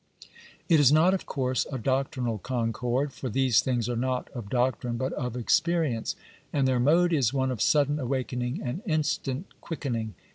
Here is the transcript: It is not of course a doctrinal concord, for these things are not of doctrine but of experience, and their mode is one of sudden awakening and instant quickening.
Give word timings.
It 0.67 0.79
is 0.79 0.91
not 0.91 1.13
of 1.13 1.27
course 1.27 1.67
a 1.71 1.77
doctrinal 1.77 2.39
concord, 2.39 3.13
for 3.13 3.29
these 3.29 3.61
things 3.61 3.87
are 3.87 3.95
not 3.95 4.31
of 4.33 4.49
doctrine 4.49 4.97
but 4.97 5.13
of 5.13 5.35
experience, 5.37 6.15
and 6.51 6.67
their 6.67 6.79
mode 6.79 7.13
is 7.13 7.35
one 7.35 7.51
of 7.51 7.61
sudden 7.61 7.99
awakening 7.99 8.61
and 8.63 8.81
instant 8.87 9.45
quickening. 9.61 10.15